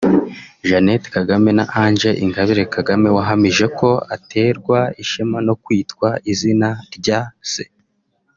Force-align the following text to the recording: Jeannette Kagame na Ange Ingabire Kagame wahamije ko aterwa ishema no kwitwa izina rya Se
Jeannette 0.67 1.07
Kagame 1.15 1.49
na 1.57 1.65
Ange 1.83 2.11
Ingabire 2.25 2.63
Kagame 2.75 3.07
wahamije 3.17 3.65
ko 3.79 3.89
aterwa 4.15 4.79
ishema 5.03 5.37
no 5.47 5.55
kwitwa 5.63 6.07
izina 6.31 6.69
rya 6.97 7.19
Se 7.51 7.63